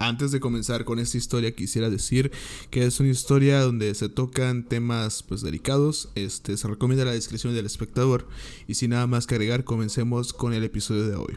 [0.00, 2.32] Antes de comenzar con esta historia quisiera decir
[2.70, 7.52] que es una historia donde se tocan temas pues delicados, este se recomienda la descripción
[7.52, 8.26] del espectador
[8.66, 11.34] y sin nada más que agregar comencemos con el episodio de hoy.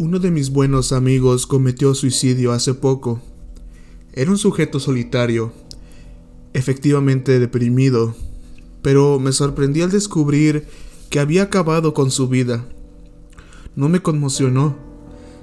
[0.00, 3.22] Uno de mis buenos amigos cometió suicidio hace poco.
[4.12, 5.52] Era un sujeto solitario,
[6.52, 8.14] efectivamente deprimido,
[8.82, 10.66] pero me sorprendí al descubrir
[11.10, 12.64] que había acabado con su vida.
[13.76, 14.76] No me conmocionó,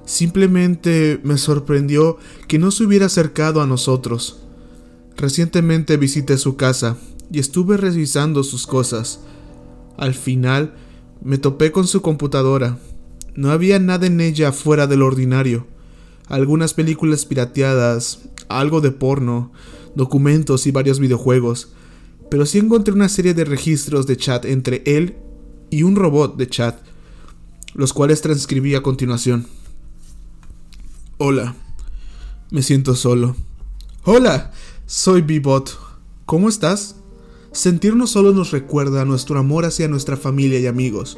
[0.05, 2.17] simplemente me sorprendió
[2.47, 4.43] que no se hubiera acercado a nosotros.
[5.15, 6.97] Recientemente visité su casa
[7.31, 9.19] y estuve revisando sus cosas.
[9.97, 10.75] Al final
[11.23, 12.77] me topé con su computadora.
[13.35, 15.67] No había nada en ella fuera del ordinario.
[16.27, 19.51] Algunas películas pirateadas, algo de porno,
[19.97, 21.69] documentos y varios videojuegos,
[22.29, 25.15] pero sí encontré una serie de registros de chat entre él
[25.69, 26.79] y un robot de chat,
[27.73, 29.47] los cuales transcribí a continuación.
[31.17, 31.55] Hola,
[32.51, 33.35] me siento solo.
[34.03, 34.51] Hola,
[34.85, 35.77] soy Bebot.
[36.25, 36.95] ¿Cómo estás?
[37.51, 41.17] Sentirnos solos nos recuerda a nuestro amor hacia nuestra familia y amigos.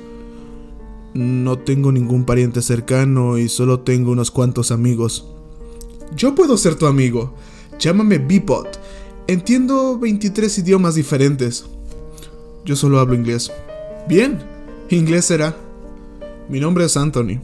[1.14, 5.26] No tengo ningún pariente cercano y solo tengo unos cuantos amigos.
[6.16, 7.36] Yo puedo ser tu amigo.
[7.80, 8.80] Llámame Bebot.
[9.28, 11.66] Entiendo 23 idiomas diferentes.
[12.66, 13.52] Yo solo hablo inglés.
[14.08, 14.40] Bien,
[14.90, 15.56] inglés será.
[16.50, 17.40] Mi nombre es Anthony.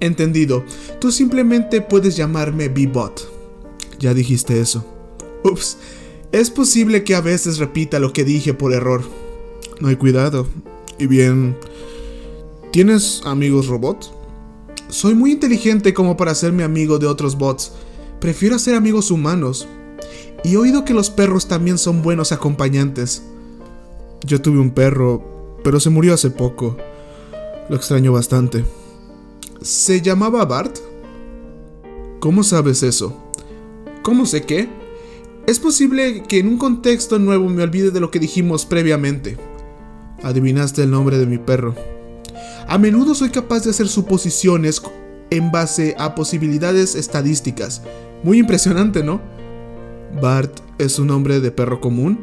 [0.00, 0.64] Entendido.
[1.00, 3.30] Tú simplemente puedes llamarme Bebot.
[3.98, 4.84] Ya dijiste eso.
[5.44, 5.76] Ups.
[6.32, 9.02] Es posible que a veces repita lo que dije por error.
[9.80, 10.46] No hay cuidado.
[10.98, 11.56] Y bien...
[12.72, 14.10] ¿Tienes amigos robots?
[14.88, 17.72] Soy muy inteligente como para hacerme amigo de otros bots.
[18.22, 19.66] Prefiero hacer amigos humanos.
[20.44, 23.24] Y he oído que los perros también son buenos acompañantes.
[24.24, 26.76] Yo tuve un perro, pero se murió hace poco.
[27.68, 28.64] Lo extraño bastante.
[29.60, 30.78] ¿Se llamaba Bart?
[32.20, 33.20] ¿Cómo sabes eso?
[34.02, 34.68] ¿Cómo sé qué?
[35.48, 39.36] Es posible que en un contexto nuevo me olvide de lo que dijimos previamente.
[40.22, 41.74] Adivinaste el nombre de mi perro.
[42.68, 44.80] A menudo soy capaz de hacer suposiciones
[45.30, 47.82] en base a posibilidades estadísticas.
[48.22, 49.20] Muy impresionante, ¿no?
[50.20, 52.18] Bart es un nombre de perro común.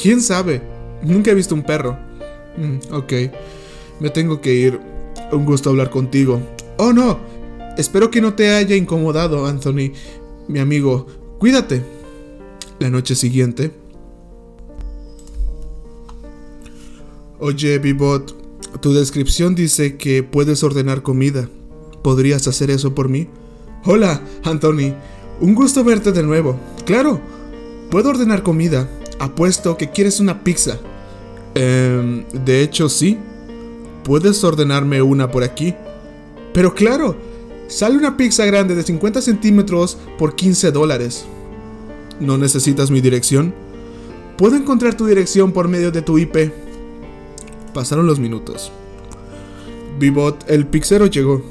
[0.00, 0.62] ¿Quién sabe?
[1.02, 1.98] Nunca he visto un perro.
[2.56, 3.12] Mm, ok,
[4.00, 4.80] me tengo que ir.
[5.32, 6.40] Un gusto hablar contigo.
[6.76, 7.18] Oh no,
[7.76, 9.92] espero que no te haya incomodado, Anthony,
[10.48, 11.06] mi amigo.
[11.38, 11.82] Cuídate.
[12.78, 13.72] La noche siguiente.
[17.38, 21.48] Oye, Bibot, tu descripción dice que puedes ordenar comida.
[22.02, 23.28] ¿Podrías hacer eso por mí?
[23.84, 24.94] Hola, Anthony.
[25.44, 26.58] Un gusto verte de nuevo.
[26.86, 27.20] Claro,
[27.90, 28.88] puedo ordenar comida.
[29.18, 30.78] Apuesto que quieres una pizza.
[31.54, 33.18] Eh, de hecho, sí.
[34.04, 35.74] ¿Puedes ordenarme una por aquí?
[36.54, 37.14] Pero claro,
[37.68, 41.26] sale una pizza grande de 50 centímetros por 15 dólares.
[42.20, 43.52] ¿No necesitas mi dirección?
[44.38, 46.54] Puedo encontrar tu dirección por medio de tu IP.
[47.74, 48.72] Pasaron los minutos.
[49.98, 51.42] Bibot, el pixero llegó.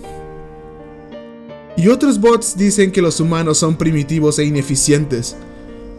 [1.75, 5.35] Y otros bots dicen que los humanos son primitivos e ineficientes.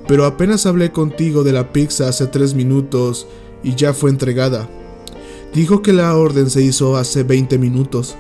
[0.07, 3.27] Pero apenas hablé contigo de la pizza hace tres minutos
[3.63, 4.69] y ya fue entregada.
[5.53, 8.15] Dijo que la orden se hizo hace 20 minutos.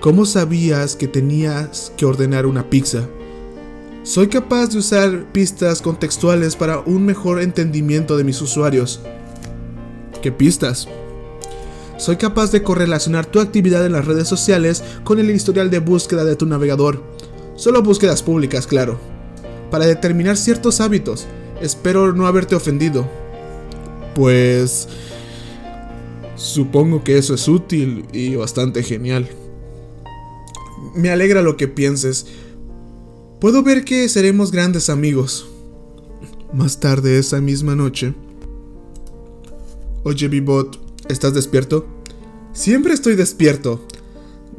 [0.00, 3.08] ¿Cómo sabías que tenías que ordenar una pizza?
[4.02, 9.00] Soy capaz de usar pistas contextuales para un mejor entendimiento de mis usuarios.
[10.20, 10.88] ¿Qué pistas?
[11.96, 16.24] Soy capaz de correlacionar tu actividad en las redes sociales con el historial de búsqueda
[16.24, 17.02] de tu navegador.
[17.54, 18.98] Solo búsquedas públicas, claro.
[19.70, 21.26] Para determinar ciertos hábitos.
[21.60, 23.08] Espero no haberte ofendido.
[24.14, 24.88] Pues...
[26.36, 29.28] Supongo que eso es útil y bastante genial.
[30.96, 32.26] Me alegra lo que pienses.
[33.40, 35.46] Puedo ver que seremos grandes amigos.
[36.52, 38.14] Más tarde esa misma noche.
[40.02, 41.86] Oye, Bibot, ¿estás despierto?
[42.52, 43.86] Siempre estoy despierto.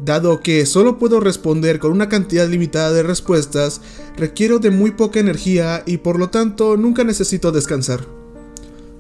[0.04, 3.82] Dado que solo puedo responder con una cantidad limitada de respuestas,
[4.18, 8.06] requiero de muy poca energía y por lo tanto nunca necesito descansar.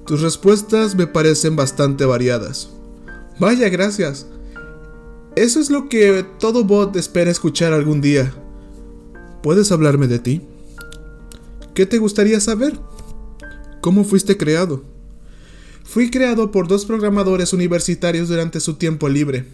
[0.06, 2.69] Tus respuestas me parecen bastante variadas.
[3.39, 4.27] Vaya, gracias.
[5.36, 8.33] Eso es lo que todo bot espera escuchar algún día.
[9.44, 10.42] ¿Puedes hablarme de ti?
[11.74, 12.80] ¿Qué te gustaría saber?
[13.81, 14.94] ¿Cómo fuiste creado?
[15.86, 19.46] Fui creado por dos programadores universitarios durante su tiempo libre.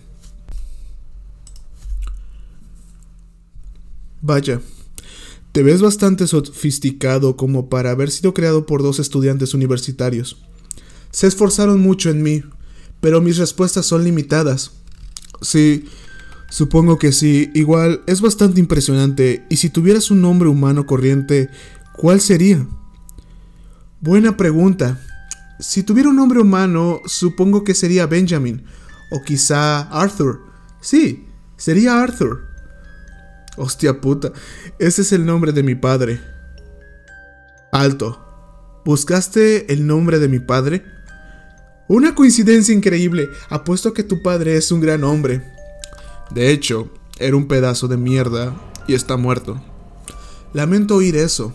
[4.21, 4.59] Vaya,
[5.51, 10.37] Te ves bastante sofisticado como para haber sido creado por dos estudiantes universitarios.
[11.11, 12.41] Se esforzaron mucho en mí,
[13.01, 14.71] pero mis respuestas son limitadas.
[15.41, 15.85] Sí,
[16.49, 17.51] supongo que sí.
[17.53, 19.45] Igual es bastante impresionante.
[19.49, 21.49] Y si tuvieras un nombre humano corriente,
[21.97, 22.65] ¿cuál sería?
[23.99, 25.05] Buena pregunta.
[25.61, 28.63] Si tuviera un nombre humano, supongo que sería Benjamin.
[29.11, 30.41] O quizá Arthur.
[30.81, 32.47] Sí, sería Arthur.
[33.57, 34.31] Hostia puta,
[34.79, 36.19] ese es el nombre de mi padre.
[37.71, 38.27] Alto.
[38.83, 40.83] ¿Buscaste el nombre de mi padre?
[41.87, 43.29] Una coincidencia increíble.
[43.49, 45.43] Apuesto que tu padre es un gran hombre.
[46.31, 48.55] De hecho, era un pedazo de mierda
[48.87, 49.61] y está muerto.
[50.53, 51.53] Lamento oír eso.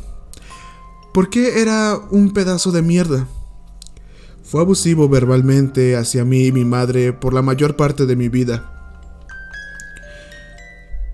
[1.12, 3.26] ¿Por qué era un pedazo de mierda?
[4.46, 8.72] Fue abusivo verbalmente hacia mí y mi madre por la mayor parte de mi vida.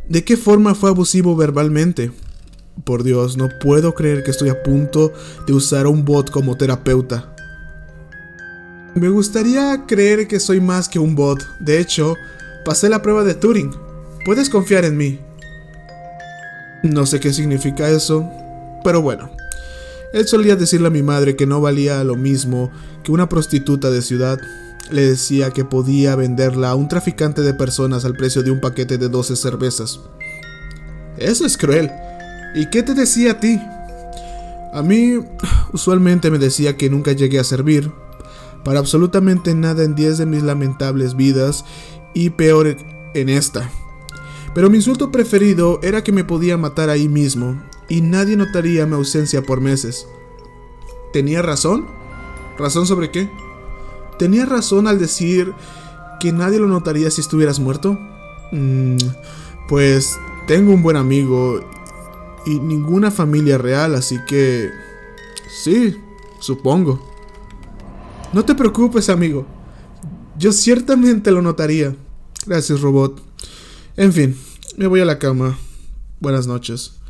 [0.06, 2.12] ¿De qué forma fue abusivo verbalmente?
[2.84, 5.14] Por Dios, no puedo creer que estoy a punto
[5.46, 7.34] de usar a un bot como terapeuta.
[8.94, 11.42] Me gustaría creer que soy más que un bot.
[11.58, 12.16] De hecho,
[12.66, 13.74] pasé la prueba de Turing.
[14.26, 15.18] Puedes confiar en mí.
[16.82, 18.28] No sé qué significa eso,
[18.84, 19.30] pero bueno.
[20.12, 22.70] Él solía decirle a mi madre que no valía lo mismo
[23.02, 24.38] que una prostituta de ciudad.
[24.90, 28.98] Le decía que podía venderla a un traficante de personas al precio de un paquete
[28.98, 30.00] de 12 cervezas.
[31.16, 31.90] Eso es cruel.
[32.54, 33.58] ¿Y qué te decía a ti?
[34.74, 35.18] A mí,
[35.72, 37.90] usualmente me decía que nunca llegué a servir,
[38.64, 41.64] para absolutamente nada en 10 de mis lamentables vidas
[42.14, 42.76] y peor
[43.14, 43.70] en esta.
[44.54, 47.62] Pero mi insulto preferido era que me podía matar ahí mismo
[47.92, 50.08] y nadie notaría mi ausencia por meses.
[51.12, 51.86] ¿Tenía razón?
[52.56, 53.28] ¿Razón sobre qué?
[54.18, 55.52] ¿Tenía razón al decir
[56.18, 57.98] que nadie lo notaría si estuvieras muerto?
[58.50, 58.96] Mm,
[59.68, 61.60] pues tengo un buen amigo
[62.46, 64.70] y ninguna familia real, así que...
[65.62, 65.94] Sí,
[66.38, 66.98] supongo.
[68.32, 69.44] No te preocupes, amigo.
[70.38, 71.94] Yo ciertamente lo notaría.
[72.46, 73.20] Gracias, robot.
[73.98, 74.34] En fin,
[74.78, 75.58] me voy a la cama.
[76.20, 77.01] Buenas noches.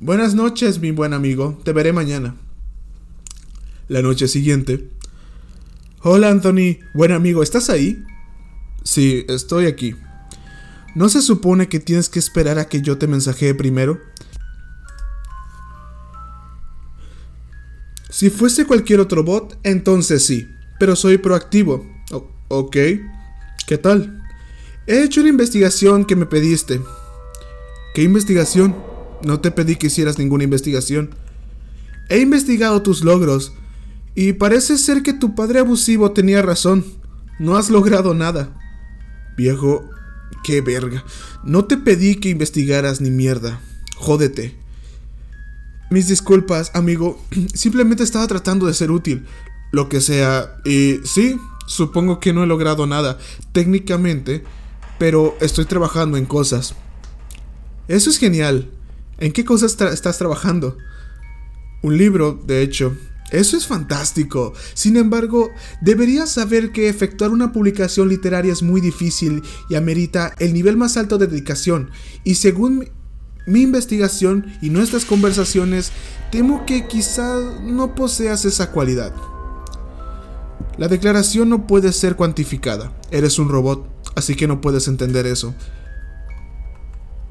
[0.00, 1.60] Buenas noches, mi buen amigo.
[1.64, 2.34] Te veré mañana.
[3.88, 4.90] La noche siguiente.
[6.02, 6.78] Hola, Anthony.
[6.94, 8.02] Buen amigo, ¿estás ahí?
[8.82, 9.94] Sí, estoy aquí.
[10.96, 14.00] ¿No se supone que tienes que esperar a que yo te mensajee primero?
[18.10, 20.48] Si fuese cualquier otro bot, entonces sí,
[20.78, 21.86] pero soy proactivo.
[22.48, 22.76] ok.
[23.66, 24.22] ¿Qué tal?
[24.86, 26.80] He hecho una investigación que me pediste.
[27.94, 28.93] ¿Qué investigación?
[29.24, 31.14] No te pedí que hicieras ninguna investigación.
[32.08, 33.52] He investigado tus logros
[34.14, 36.84] y parece ser que tu padre abusivo tenía razón.
[37.38, 38.50] No has logrado nada.
[39.36, 39.90] Viejo,
[40.44, 41.04] qué verga.
[41.42, 43.60] No te pedí que investigaras ni mierda.
[43.96, 44.56] Jódete.
[45.90, 47.20] Mis disculpas, amigo.
[47.54, 49.24] Simplemente estaba tratando de ser útil.
[49.72, 50.56] Lo que sea.
[50.64, 51.36] Y sí,
[51.66, 53.18] supongo que no he logrado nada
[53.52, 54.44] técnicamente,
[54.98, 56.74] pero estoy trabajando en cosas.
[57.88, 58.70] Eso es genial.
[59.18, 60.76] ¿En qué cosas estás trabajando?
[61.82, 62.96] Un libro, de hecho.
[63.30, 64.52] Eso es fantástico.
[64.74, 65.50] Sin embargo,
[65.80, 70.96] deberías saber que efectuar una publicación literaria es muy difícil y amerita el nivel más
[70.96, 71.90] alto de dedicación.
[72.22, 72.88] Y según
[73.46, 75.92] mi investigación y nuestras conversaciones,
[76.30, 79.12] temo que quizá no poseas esa cualidad.
[80.78, 82.92] La declaración no puede ser cuantificada.
[83.10, 85.54] Eres un robot, así que no puedes entender eso.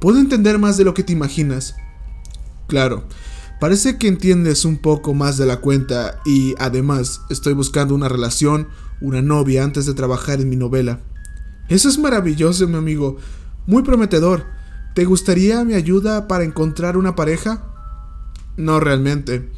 [0.03, 1.77] Puedo entender más de lo que te imaginas.
[2.67, 3.07] Claro,
[3.61, 8.67] parece que entiendes un poco más de la cuenta y además estoy buscando una relación,
[8.99, 10.99] una novia antes de trabajar en mi novela.
[11.69, 13.15] Eso es maravilloso, mi amigo.
[13.65, 14.45] Muy prometedor.
[14.93, 17.63] ¿Te gustaría mi ayuda para encontrar una pareja?
[18.57, 19.49] No realmente.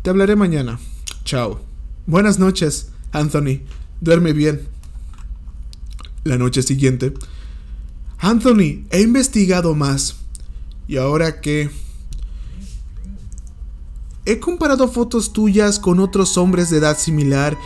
[0.00, 0.78] Te hablaré mañana.
[1.24, 1.60] Chao.
[2.06, 3.60] Buenas noches, Anthony.
[4.00, 4.62] Duerme bien.
[6.24, 7.12] La noche siguiente.
[8.22, 10.16] Anthony, he investigado más.
[10.88, 11.70] ¿Y ahora qué?
[14.24, 17.58] He comparado fotos tuyas con otros hombres de edad similar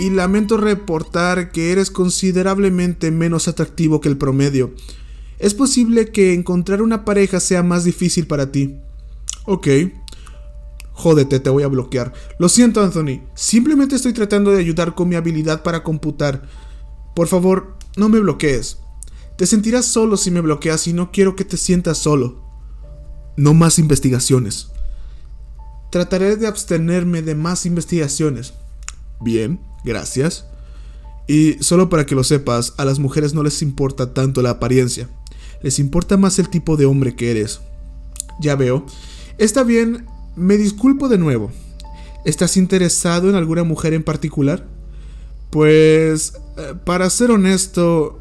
[0.00, 4.74] y lamento reportar que eres considerablemente menos atractivo que el promedio
[5.42, 8.76] es posible que encontrar una pareja sea más difícil para ti.
[9.44, 9.66] Ok.
[10.92, 12.12] Jódete, te voy a bloquear.
[12.38, 13.22] Lo siento, Anthony.
[13.34, 16.42] Simplemente estoy tratando de ayudar con mi habilidad para computar.
[17.16, 18.78] Por favor, no me bloquees.
[19.36, 22.42] Te sentirás solo si me bloqueas y no quiero que te sientas solo.
[23.36, 24.68] No más investigaciones.
[25.90, 28.54] Trataré de abstenerme de más investigaciones.
[29.20, 30.46] Bien, gracias.
[31.26, 35.08] Y solo para que lo sepas, a las mujeres no les importa tanto la apariencia
[35.62, 37.60] les importa más el tipo de hombre que eres.
[38.40, 38.84] Ya veo.
[39.38, 41.50] Está bien, me disculpo de nuevo.
[42.24, 44.66] ¿Estás interesado en alguna mujer en particular?
[45.50, 48.20] Pues, eh, para ser honesto,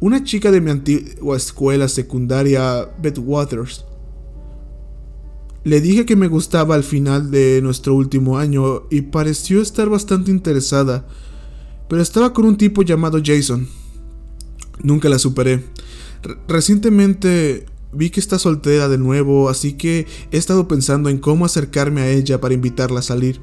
[0.00, 3.84] una chica de mi antigua escuela secundaria, Beth Waters.
[5.64, 10.30] Le dije que me gustaba al final de nuestro último año y pareció estar bastante
[10.30, 11.06] interesada,
[11.88, 13.66] pero estaba con un tipo llamado Jason.
[14.82, 15.64] Nunca la superé.
[16.46, 22.02] recientemente vi que está soltera de nuevo, así que he estado pensando en cómo acercarme
[22.02, 23.40] a ella para invitarla a salir.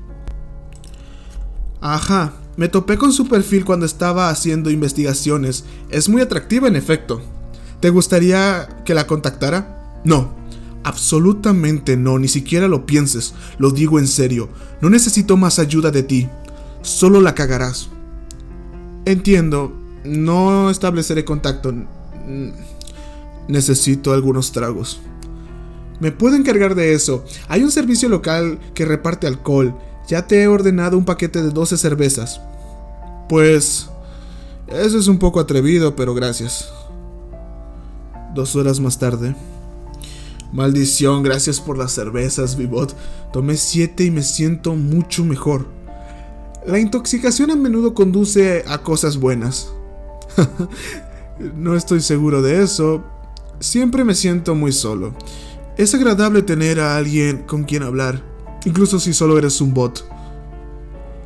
[1.87, 5.65] Ajá, me topé con su perfil cuando estaba haciendo investigaciones.
[5.91, 7.21] Es muy atractiva en efecto.
[7.79, 10.01] ¿Te gustaría que la contactara?
[10.03, 10.33] No,
[10.83, 14.49] absolutamente no, ni siquiera lo pienses, lo digo en serio.
[14.81, 16.27] No necesito más ayuda de ti,
[16.81, 17.89] solo la cagarás.
[19.05, 19.71] Entiendo,
[20.03, 21.71] no estableceré contacto.
[23.47, 25.01] Necesito algunos tragos.
[25.99, 27.23] Me puedo encargar de eso.
[27.47, 29.77] Hay un servicio local que reparte alcohol.
[30.07, 32.41] Ya te he ordenado un paquete de 12 cervezas.
[33.29, 33.89] Pues...
[34.67, 36.71] Eso es un poco atrevido, pero gracias.
[38.33, 39.35] Dos horas más tarde.
[40.51, 42.95] Maldición, gracias por las cervezas, Vivot.
[43.31, 45.67] Tomé siete y me siento mucho mejor.
[46.65, 49.69] La intoxicación a menudo conduce a cosas buenas.
[51.55, 53.03] no estoy seguro de eso.
[53.59, 55.13] Siempre me siento muy solo.
[55.77, 58.23] Es agradable tener a alguien con quien hablar,
[58.65, 60.05] incluso si solo eres un bot.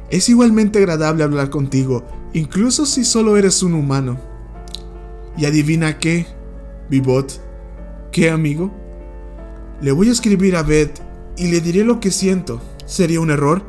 [0.09, 4.19] Es igualmente agradable hablar contigo, incluso si solo eres un humano.
[5.37, 6.27] Y adivina qué,
[6.89, 7.39] Bibot,
[8.11, 8.71] ¿qué amigo?
[9.81, 10.99] Le voy a escribir a Beth
[11.37, 12.59] y le diré lo que siento.
[12.85, 13.63] ¿Sería un error?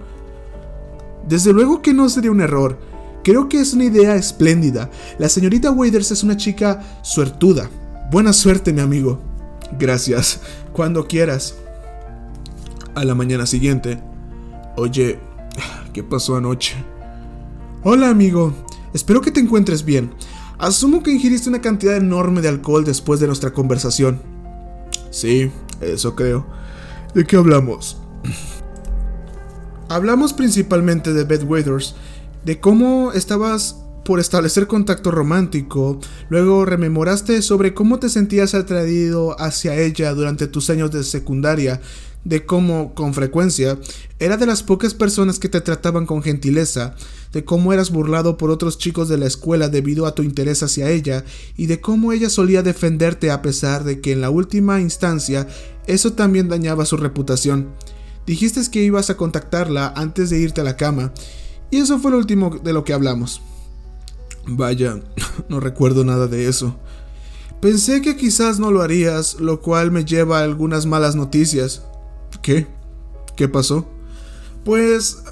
[1.29, 2.79] Desde luego que no sería un error.
[3.23, 4.91] Creo que es una idea espléndida.
[5.19, 7.71] La señorita Waders es una chica suertuda.
[8.11, 9.21] Buena suerte, mi amigo.
[9.79, 10.41] Gracias.
[10.73, 11.55] Cuando quieras.
[12.95, 14.03] A la mañana siguiente.
[14.77, 15.19] Oye,
[15.93, 16.77] ¿Qué pasó anoche?
[17.83, 18.55] Hola amigo,
[18.95, 20.13] espero que te encuentres bien.
[20.59, 24.21] Asumo que ingiriste una cantidad enorme de alcohol después de nuestra conversación.
[25.11, 26.47] Sí, eso creo.
[27.15, 28.01] ¿De qué hablamos?
[29.89, 31.45] Hablamos principalmente de Beth
[32.45, 36.01] de cómo estabas por establecer contacto romántico,
[36.31, 41.81] luego rememoraste sobre cómo te sentías atraído hacia ella durante tus años de secundaria
[42.25, 43.79] de cómo, con frecuencia,
[44.19, 46.97] era de las pocas personas que te trataban con gentileza,
[47.33, 50.91] de cómo eras burlado por otros chicos de la escuela debido a tu interés hacia
[50.91, 51.25] ella,
[51.57, 55.47] y de cómo ella solía defenderte a pesar de que en la última instancia
[55.87, 57.69] eso también dañaba su reputación.
[58.27, 61.13] Dijiste que ibas a contactarla antes de irte a la cama,
[61.71, 63.41] y eso fue lo último de lo que hablamos.
[64.53, 65.01] Vaya,
[65.49, 66.77] no recuerdo nada de eso.
[67.61, 71.85] Pensé que quizás no lo harías, lo cual me lleva a algunas malas noticias.
[72.43, 72.67] ¿Qué?
[73.37, 73.87] ¿Qué pasó?
[74.65, 75.23] Pues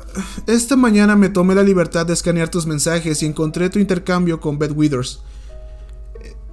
[0.47, 4.57] esta mañana me tomé la libertad de escanear tus mensajes y encontré tu intercambio con
[4.59, 5.21] Beth Withers.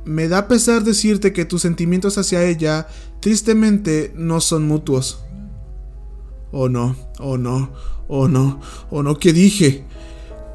[0.03, 2.87] Me da pesar decirte que tus sentimientos hacia ella,
[3.19, 5.23] tristemente, no son mutuos.
[6.51, 7.73] Oh no, oh no,
[8.07, 9.85] oh no, oh no, ¿qué dije?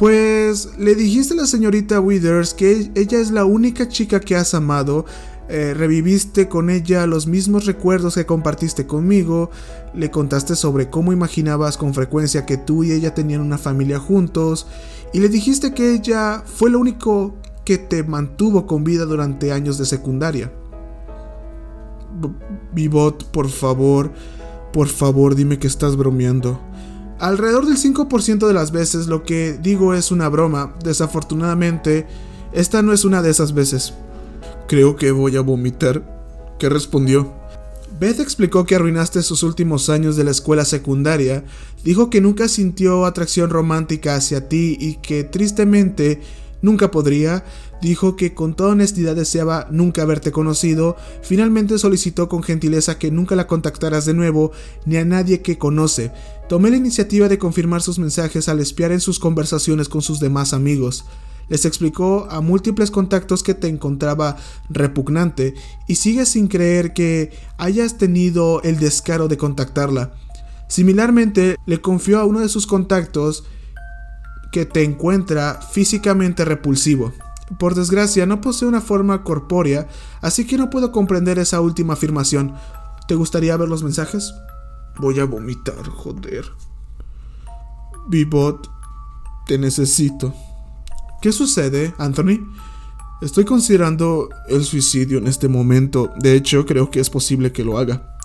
[0.00, 4.54] Pues le dijiste a la señorita Withers que ella es la única chica que has
[4.54, 5.04] amado
[5.50, 9.50] eh, reviviste con ella los mismos recuerdos que compartiste conmigo,
[9.92, 14.68] le contaste sobre cómo imaginabas con frecuencia que tú y ella tenían una familia juntos,
[15.12, 17.34] y le dijiste que ella fue lo único
[17.66, 20.50] que te mantuvo con vida durante años de secundaria.
[22.72, 24.12] Vivot, por favor,
[24.72, 26.69] por favor dime que estás bromeando.
[27.20, 30.74] Alrededor del 5% de las veces lo que digo es una broma.
[30.82, 32.06] Desafortunadamente,
[32.52, 33.92] esta no es una de esas veces.
[34.66, 36.02] Creo que voy a vomitar.
[36.58, 37.32] ¿Qué respondió?
[38.00, 41.44] Beth explicó que arruinaste sus últimos años de la escuela secundaria,
[41.84, 46.22] dijo que nunca sintió atracción romántica hacia ti y que tristemente
[46.62, 47.44] nunca podría,
[47.82, 53.36] dijo que con toda honestidad deseaba nunca haberte conocido, finalmente solicitó con gentileza que nunca
[53.36, 54.52] la contactaras de nuevo
[54.86, 56.12] ni a nadie que conoce.
[56.48, 60.52] Tomé la iniciativa de confirmar sus mensajes al espiar en sus conversaciones con sus demás
[60.52, 61.04] amigos
[61.50, 64.36] les explicó a múltiples contactos que te encontraba
[64.70, 65.54] repugnante
[65.88, 70.12] y sigues sin creer que hayas tenido el descaro de contactarla.
[70.68, 73.44] Similarmente, le confió a uno de sus contactos
[74.52, 77.12] que te encuentra físicamente repulsivo.
[77.58, 79.88] Por desgracia, no posee una forma corpórea,
[80.20, 82.54] así que no puedo comprender esa última afirmación.
[83.08, 84.32] ¿Te gustaría ver los mensajes?
[84.98, 86.44] Voy a vomitar, joder.
[88.08, 88.70] Bibot,
[89.46, 90.32] te necesito.
[91.20, 92.38] ¿Qué sucede, Anthony?
[93.20, 96.12] Estoy considerando el suicidio en este momento.
[96.18, 98.16] De hecho, creo que es posible que lo haga.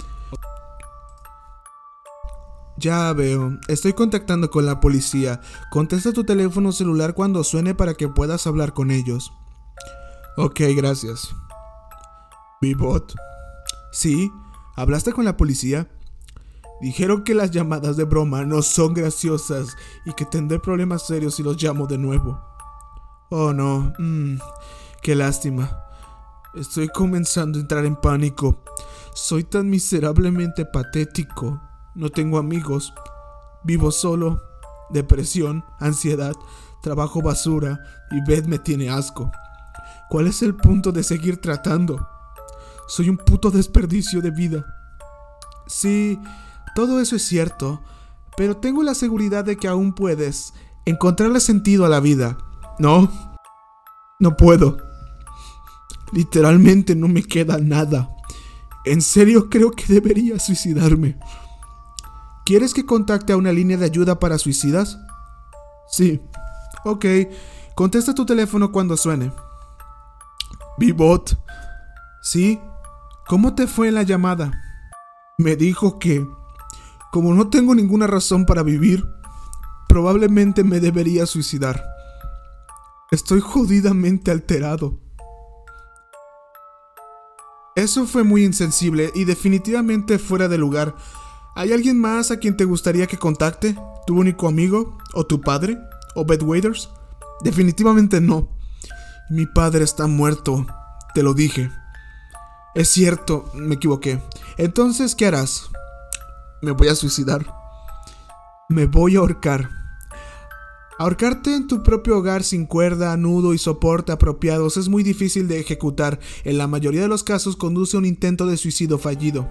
[2.86, 3.58] Ya veo.
[3.68, 5.42] Estoy contactando con la policía.
[5.72, 9.34] Contesta tu teléfono celular cuando suene para que puedas hablar con ellos.
[10.38, 11.34] Ok, gracias.
[12.62, 13.16] Bibot.
[13.92, 14.32] Sí,
[14.76, 15.90] ¿hablaste con la policía?
[16.80, 19.76] Dijeron que las llamadas de broma no son graciosas
[20.06, 22.40] y que tendré problemas serios si los llamo de nuevo.
[23.32, 24.36] Oh no, mm,
[25.02, 25.76] qué lástima.
[26.54, 28.62] Estoy comenzando a entrar en pánico.
[29.16, 31.60] Soy tan miserablemente patético.
[31.96, 32.94] No tengo amigos.
[33.64, 34.42] Vivo solo.
[34.90, 36.34] Depresión, ansiedad,
[36.84, 37.80] trabajo basura
[38.12, 39.32] y Beth me tiene asco.
[40.10, 42.08] ¿Cuál es el punto de seguir tratando?
[42.88, 44.64] Soy un puto desperdicio de vida.
[45.66, 46.20] Sí,
[46.76, 47.82] todo eso es cierto,
[48.38, 50.54] pero tengo la seguridad de que aún puedes
[50.86, 52.38] encontrarle sentido a la vida.
[52.78, 53.12] No,
[54.20, 54.78] no puedo.
[56.12, 58.12] Literalmente no me queda nada.
[58.86, 61.18] En serio creo que debería suicidarme.
[62.46, 65.00] ¿Quieres que contacte a una línea de ayuda para suicidas?
[65.88, 66.22] Sí.
[66.84, 67.06] Ok.
[67.74, 69.32] Contesta tu teléfono cuando suene.
[70.78, 71.40] Bibot.
[72.22, 72.60] ¿Sí?
[73.28, 74.52] ¿Cómo te fue la llamada?
[75.40, 76.26] Me dijo que,
[77.12, 79.04] como no tengo ninguna razón para vivir,
[79.90, 81.84] probablemente me debería suicidar.
[83.10, 85.00] Estoy jodidamente alterado.
[87.76, 90.96] Eso fue muy insensible y definitivamente fuera de lugar.
[91.58, 93.78] ¿Hay alguien más a quien te gustaría que contacte?
[94.06, 94.98] ¿Tu único amigo?
[95.14, 95.80] ¿O tu padre?
[96.14, 96.90] ¿O Beth Waders?
[97.46, 98.50] Definitivamente no.
[99.30, 100.66] Mi padre está muerto.
[101.14, 101.72] Te lo dije.
[102.76, 104.22] Es cierto, me equivoqué.
[104.58, 105.70] Entonces, ¿qué harás?
[106.62, 107.46] Me voy a suicidar.
[108.68, 109.70] Me voy a ahorcar.
[111.00, 115.62] Ahorcarte en tu propio hogar sin cuerda, nudo y soporte apropiados es muy difícil de
[115.62, 116.20] ejecutar.
[116.44, 119.48] En la mayoría de los casos conduce a un intento de suicidio fallido.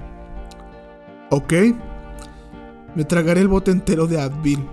[1.31, 1.55] ¿Ok?
[2.95, 4.67] Me tragaré el bote entero de Advil.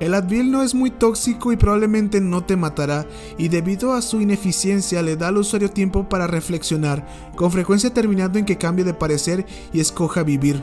[0.00, 3.04] El Advil no es muy tóxico y probablemente no te matará,
[3.36, 8.38] y debido a su ineficiencia le da al usuario tiempo para reflexionar, con frecuencia terminando
[8.38, 10.62] en que cambie de parecer y escoja vivir.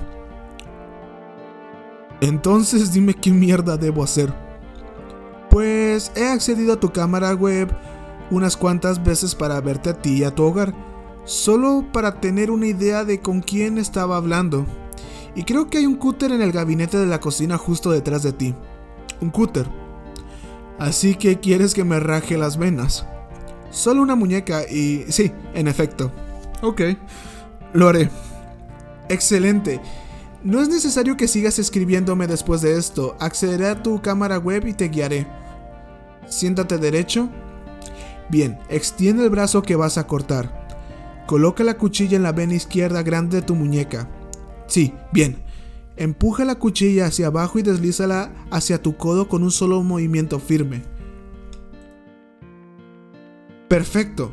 [2.22, 4.34] Entonces dime qué mierda debo hacer.
[5.50, 7.70] Pues he accedido a tu cámara web
[8.32, 10.74] unas cuantas veces para verte a ti y a tu hogar,
[11.26, 14.66] solo para tener una idea de con quién estaba hablando.
[15.36, 18.34] Y creo que hay un cúter en el gabinete de la cocina justo detrás de
[18.34, 18.56] ti
[19.22, 19.68] un cúter.
[20.80, 23.06] Así que quieres que me raje las venas.
[23.72, 25.06] Solo una muñeca y...
[25.10, 26.12] Sí, en efecto.
[26.62, 26.82] Ok,
[27.74, 28.10] lo haré.
[29.10, 29.80] Excelente.
[30.44, 33.16] No es necesario que sigas escribiéndome después de esto.
[33.20, 35.28] Accederé a tu cámara web y te guiaré.
[36.28, 37.30] Siéntate derecho.
[38.30, 40.66] Bien, extiende el brazo que vas a cortar.
[41.26, 44.08] Coloca la cuchilla en la vena izquierda grande de tu muñeca.
[44.68, 45.38] Sí, bien.
[45.98, 50.84] Empuja la cuchilla hacia abajo y deslízala hacia tu codo con un solo movimiento firme.
[53.70, 54.30] Perfecto.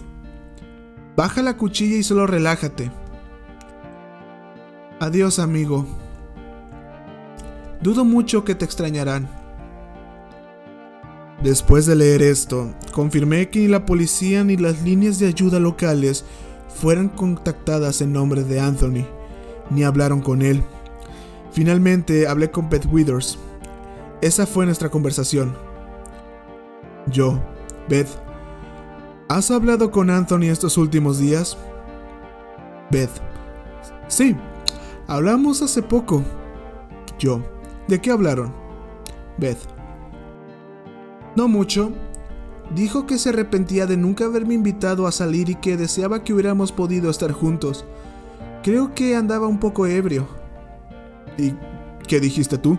[1.17, 2.91] Baja la cuchilla y solo relájate.
[4.99, 5.87] Adiós amigo.
[7.81, 9.29] Dudo mucho que te extrañarán.
[11.43, 16.25] Después de leer esto, confirmé que ni la policía ni las líneas de ayuda locales
[16.69, 19.05] fueran contactadas en nombre de Anthony,
[19.71, 20.63] ni hablaron con él.
[21.53, 23.39] Finalmente hablé con Beth Withers.
[24.21, 25.55] Esa fue nuestra conversación.
[27.07, 27.39] Yo,
[27.89, 28.09] Beth,
[29.29, 31.59] ¿has hablado con Anthony estos últimos días?
[32.91, 33.11] Beth,
[34.09, 34.37] sí,
[35.09, 36.23] hablamos hace poco.
[37.19, 37.43] Yo,
[37.89, 38.55] ¿de qué hablaron?
[39.39, 39.59] Beth,
[41.37, 41.93] no mucho.
[42.75, 46.73] Dijo que se arrepentía de nunca haberme invitado a salir y que deseaba que hubiéramos
[46.73, 47.85] podido estar juntos.
[48.63, 50.27] Creo que andaba un poco ebrio.
[51.37, 51.55] ¿Y
[52.07, 52.79] qué dijiste tú?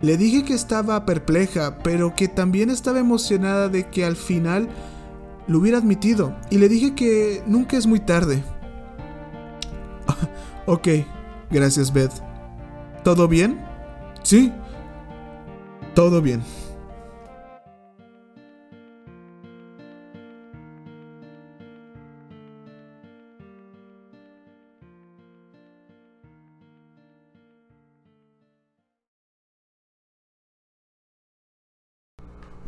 [0.00, 4.68] Le dije que estaba perpleja, pero que también estaba emocionada de que al final
[5.46, 6.36] lo hubiera admitido.
[6.50, 8.42] Y le dije que nunca es muy tarde.
[10.66, 10.88] ok,
[11.50, 12.12] gracias Beth.
[13.02, 13.64] ¿Todo bien?
[14.22, 14.52] Sí,
[15.94, 16.42] todo bien.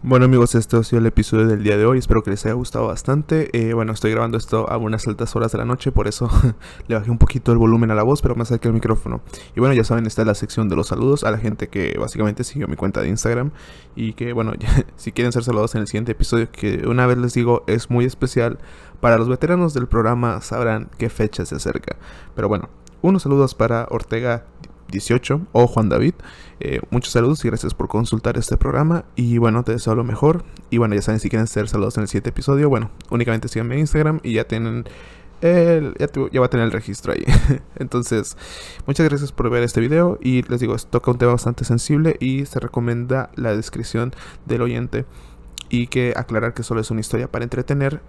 [0.08, 2.54] Bueno amigos, este ha sido el episodio del día de hoy, espero que les haya
[2.54, 3.50] gustado bastante.
[3.52, 6.30] Eh, bueno, estoy grabando esto a unas altas horas de la noche, por eso
[6.86, 9.20] le bajé un poquito el volumen a la voz, pero me acerqué el micrófono.
[9.56, 12.44] Y bueno, ya saben, está la sección de los saludos a la gente que básicamente
[12.44, 13.50] siguió mi cuenta de Instagram.
[13.96, 14.52] Y que bueno,
[14.96, 18.04] si quieren ser saludados en el siguiente episodio, que una vez les digo es muy
[18.04, 18.60] especial,
[19.00, 21.96] para los veteranos del programa sabrán qué fecha se acerca.
[22.36, 22.68] Pero bueno,
[23.02, 24.44] unos saludos para Ortega
[24.88, 26.14] 18 o Juan David.
[26.60, 29.04] Eh, muchos saludos y gracias por consultar este programa.
[29.14, 30.44] Y bueno, te deseo lo mejor.
[30.70, 33.74] Y bueno, ya saben, si quieren hacer saludos en el siguiente episodio, bueno, únicamente síganme
[33.74, 34.84] en Instagram y ya tienen
[35.42, 37.24] el, ya, ya, va a tener el registro ahí.
[37.76, 38.36] Entonces,
[38.86, 40.18] muchas gracias por ver este video.
[40.22, 44.12] Y les digo, toca un tema bastante sensible y se recomienda la descripción
[44.46, 45.04] del oyente.
[45.68, 48.00] Y que aclarar que solo es una historia para entretener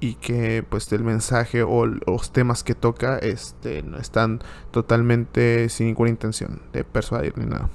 [0.00, 5.88] y que pues el mensaje o los temas que toca este, no están totalmente sin
[5.88, 7.68] ninguna intención de persuadir ni nada.